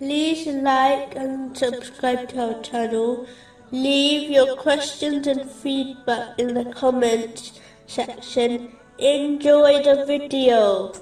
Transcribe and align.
like 0.00 1.14
and 1.14 1.56
subscribe 1.56 2.28
to 2.30 2.54
our 2.54 2.62
channel. 2.62 3.26
Leave 3.70 4.30
your 4.30 4.56
questions 4.56 5.26
and 5.26 5.50
feedback 5.50 6.38
in 6.38 6.54
the 6.54 6.64
comments 6.72 7.60
section. 7.86 8.72
Enjoy 8.98 9.82
the 9.82 10.04
video. 10.06 10.92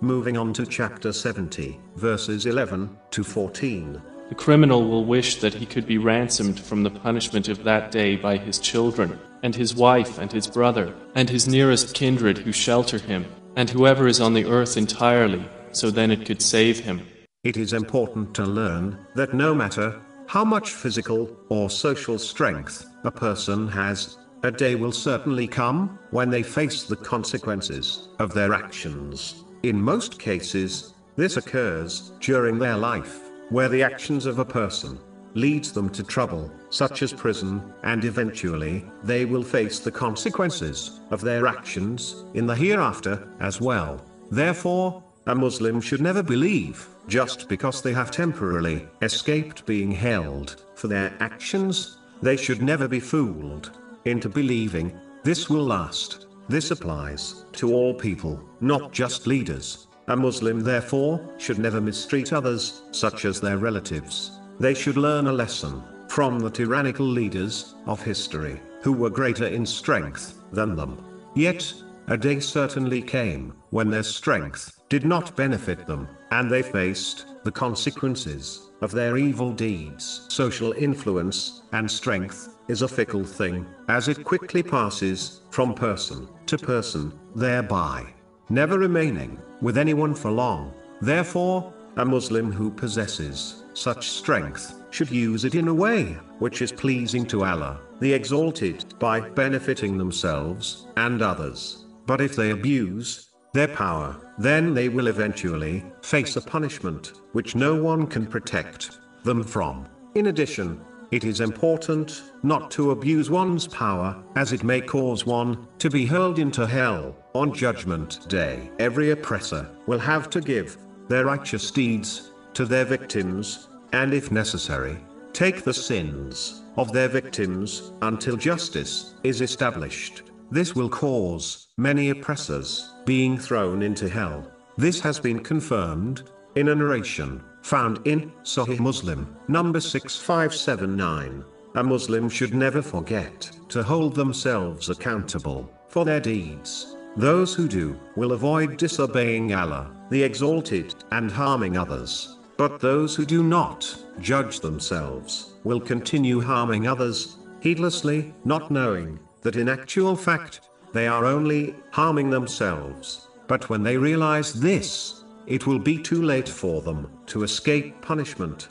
Moving 0.00 0.36
on 0.36 0.52
to 0.54 0.64
chapter 0.64 1.12
70, 1.12 1.78
verses 1.96 2.46
11 2.46 2.96
to 3.10 3.22
14. 3.22 4.00
The 4.28 4.34
criminal 4.34 4.88
will 4.88 5.04
wish 5.04 5.40
that 5.40 5.54
he 5.54 5.66
could 5.66 5.86
be 5.86 5.98
ransomed 5.98 6.58
from 6.58 6.82
the 6.82 6.90
punishment 6.90 7.48
of 7.48 7.64
that 7.64 7.90
day 7.90 8.16
by 8.16 8.36
his 8.36 8.58
children, 8.58 9.18
and 9.42 9.54
his 9.54 9.74
wife, 9.74 10.18
and 10.18 10.30
his 10.30 10.46
brother, 10.46 10.94
and 11.14 11.28
his 11.28 11.48
nearest 11.48 11.94
kindred 11.94 12.38
who 12.38 12.52
shelter 12.52 12.98
him, 12.98 13.26
and 13.56 13.68
whoever 13.68 14.06
is 14.06 14.20
on 14.20 14.34
the 14.34 14.46
earth 14.46 14.76
entirely, 14.76 15.44
so 15.72 15.90
then 15.90 16.10
it 16.10 16.24
could 16.24 16.40
save 16.40 16.78
him. 16.78 17.06
It 17.42 17.56
is 17.56 17.72
important 17.72 18.34
to 18.34 18.44
learn 18.44 18.98
that 19.14 19.32
no 19.32 19.54
matter 19.54 19.98
how 20.26 20.44
much 20.44 20.72
physical 20.72 21.34
or 21.48 21.70
social 21.70 22.18
strength 22.18 22.84
a 23.04 23.10
person 23.10 23.66
has, 23.68 24.18
a 24.42 24.50
day 24.50 24.74
will 24.74 24.92
certainly 24.92 25.48
come 25.48 25.98
when 26.10 26.28
they 26.28 26.42
face 26.42 26.82
the 26.82 26.96
consequences 26.96 28.08
of 28.18 28.34
their 28.34 28.52
actions. 28.52 29.42
In 29.62 29.80
most 29.80 30.18
cases, 30.18 30.92
this 31.16 31.38
occurs 31.38 32.12
during 32.20 32.58
their 32.58 32.76
life, 32.76 33.30
where 33.48 33.70
the 33.70 33.82
actions 33.82 34.26
of 34.26 34.38
a 34.38 34.44
person 34.44 34.98
leads 35.32 35.72
them 35.72 35.88
to 35.90 36.02
trouble, 36.02 36.52
such 36.68 37.00
as 37.00 37.14
prison, 37.14 37.72
and 37.84 38.04
eventually, 38.04 38.84
they 39.02 39.24
will 39.24 39.42
face 39.42 39.78
the 39.78 39.90
consequences 39.90 41.00
of 41.10 41.22
their 41.22 41.46
actions 41.46 42.22
in 42.34 42.46
the 42.46 42.54
hereafter 42.54 43.26
as 43.40 43.62
well. 43.62 44.04
Therefore, 44.30 45.02
a 45.26 45.34
Muslim 45.34 45.80
should 45.80 46.00
never 46.00 46.22
believe, 46.22 46.88
just 47.08 47.48
because 47.48 47.82
they 47.82 47.92
have 47.92 48.10
temporarily 48.10 48.88
escaped 49.02 49.66
being 49.66 49.90
held 49.90 50.62
for 50.74 50.88
their 50.88 51.12
actions, 51.20 51.98
they 52.22 52.36
should 52.36 52.62
never 52.62 52.88
be 52.88 53.00
fooled 53.00 53.70
into 54.04 54.28
believing 54.28 54.98
this 55.22 55.50
will 55.50 55.64
last. 55.64 56.26
This 56.48 56.70
applies 56.70 57.44
to 57.52 57.72
all 57.74 57.94
people, 57.94 58.42
not 58.60 58.92
just 58.92 59.26
leaders. 59.26 59.86
A 60.08 60.16
Muslim 60.16 60.60
therefore 60.60 61.20
should 61.38 61.58
never 61.58 61.80
mistreat 61.80 62.32
others, 62.32 62.82
such 62.90 63.24
as 63.24 63.40
their 63.40 63.58
relatives. 63.58 64.32
They 64.58 64.74
should 64.74 64.96
learn 64.96 65.26
a 65.26 65.32
lesson 65.32 65.82
from 66.08 66.40
the 66.40 66.50
tyrannical 66.50 67.06
leaders 67.06 67.74
of 67.86 68.02
history, 68.02 68.60
who 68.82 68.92
were 68.92 69.10
greater 69.10 69.46
in 69.46 69.64
strength 69.64 70.42
than 70.52 70.74
them. 70.74 71.04
Yet, 71.36 71.72
a 72.10 72.16
day 72.16 72.40
certainly 72.40 73.00
came 73.00 73.54
when 73.70 73.88
their 73.88 74.02
strength 74.02 74.80
did 74.88 75.04
not 75.04 75.36
benefit 75.36 75.86
them, 75.86 76.08
and 76.32 76.50
they 76.50 76.60
faced 76.60 77.26
the 77.44 77.52
consequences 77.52 78.70
of 78.80 78.90
their 78.90 79.16
evil 79.16 79.52
deeds. 79.52 80.26
Social 80.28 80.72
influence 80.72 81.62
and 81.70 81.88
strength 81.88 82.56
is 82.66 82.82
a 82.82 82.88
fickle 82.88 83.22
thing, 83.24 83.64
as 83.88 84.08
it 84.08 84.24
quickly 84.24 84.60
passes 84.60 85.42
from 85.50 85.72
person 85.72 86.28
to 86.46 86.58
person, 86.58 87.16
thereby 87.36 88.04
never 88.48 88.76
remaining 88.76 89.40
with 89.60 89.78
anyone 89.78 90.14
for 90.14 90.32
long. 90.32 90.74
Therefore, 91.00 91.72
a 91.96 92.04
Muslim 92.04 92.50
who 92.50 92.72
possesses 92.72 93.62
such 93.74 94.08
strength 94.08 94.82
should 94.90 95.12
use 95.12 95.44
it 95.44 95.54
in 95.54 95.68
a 95.68 95.74
way 95.74 96.18
which 96.40 96.60
is 96.60 96.72
pleasing 96.72 97.24
to 97.26 97.44
Allah, 97.44 97.80
the 98.00 98.12
Exalted, 98.12 98.98
by 98.98 99.20
benefiting 99.20 99.96
themselves 99.96 100.88
and 100.96 101.22
others. 101.22 101.86
But 102.06 102.20
if 102.20 102.36
they 102.36 102.50
abuse 102.50 103.30
their 103.52 103.68
power, 103.68 104.16
then 104.38 104.74
they 104.74 104.88
will 104.88 105.08
eventually 105.08 105.84
face 106.02 106.36
a 106.36 106.40
punishment 106.40 107.12
which 107.32 107.54
no 107.54 107.82
one 107.82 108.06
can 108.06 108.26
protect 108.26 108.98
them 109.24 109.42
from. 109.42 109.88
In 110.14 110.26
addition, 110.26 110.80
it 111.10 111.24
is 111.24 111.40
important 111.40 112.22
not 112.44 112.70
to 112.72 112.92
abuse 112.92 113.30
one's 113.30 113.66
power, 113.66 114.22
as 114.36 114.52
it 114.52 114.62
may 114.62 114.80
cause 114.80 115.26
one 115.26 115.66
to 115.78 115.90
be 115.90 116.06
hurled 116.06 116.38
into 116.38 116.66
hell 116.66 117.16
on 117.34 117.52
Judgment 117.52 118.28
Day. 118.28 118.70
Every 118.78 119.10
oppressor 119.10 119.68
will 119.86 119.98
have 119.98 120.30
to 120.30 120.40
give 120.40 120.76
their 121.08 121.24
righteous 121.24 121.70
deeds 121.72 122.30
to 122.54 122.64
their 122.64 122.84
victims, 122.84 123.68
and 123.92 124.14
if 124.14 124.30
necessary, 124.30 124.98
take 125.32 125.64
the 125.64 125.74
sins 125.74 126.62
of 126.76 126.92
their 126.92 127.08
victims 127.08 127.92
until 128.02 128.36
justice 128.36 129.14
is 129.24 129.40
established. 129.40 130.22
This 130.52 130.76
will 130.76 130.88
cause 130.88 131.68
many 131.80 132.10
oppressors 132.10 132.92
being 133.06 133.38
thrown 133.38 133.82
into 133.82 134.06
hell. 134.06 134.46
This 134.76 135.00
has 135.00 135.18
been 135.18 135.40
confirmed 135.40 136.30
in 136.54 136.68
a 136.68 136.74
narration 136.74 137.42
found 137.62 138.06
in 138.06 138.30
Sahih 138.42 138.78
Muslim, 138.78 139.34
number 139.48 139.80
6579. 139.80 141.42
A 141.76 141.82
Muslim 141.82 142.28
should 142.28 142.52
never 142.52 142.82
forget 142.82 143.50
to 143.70 143.82
hold 143.82 144.14
themselves 144.14 144.90
accountable 144.90 145.70
for 145.88 146.04
their 146.04 146.20
deeds. 146.20 146.96
Those 147.16 147.54
who 147.54 147.66
do 147.66 147.98
will 148.14 148.32
avoid 148.32 148.76
disobeying 148.76 149.54
Allah, 149.54 149.90
the 150.10 150.22
Exalted, 150.22 150.94
and 151.12 151.30
harming 151.30 151.78
others. 151.78 152.36
But 152.58 152.80
those 152.80 153.16
who 153.16 153.24
do 153.24 153.42
not 153.42 153.96
judge 154.20 154.60
themselves 154.60 155.54
will 155.64 155.80
continue 155.80 156.42
harming 156.42 156.86
others, 156.86 157.38
heedlessly, 157.60 158.34
not 158.44 158.70
knowing 158.70 159.18
that 159.40 159.56
in 159.56 159.68
actual 159.70 160.14
fact, 160.14 160.60
they 160.92 161.06
are 161.06 161.24
only 161.24 161.74
harming 161.90 162.30
themselves. 162.30 163.28
But 163.46 163.68
when 163.68 163.82
they 163.82 163.96
realize 163.96 164.52
this, 164.52 165.24
it 165.46 165.66
will 165.66 165.78
be 165.78 165.98
too 165.98 166.22
late 166.22 166.48
for 166.48 166.80
them 166.82 167.10
to 167.26 167.42
escape 167.42 168.00
punishment. 168.00 168.68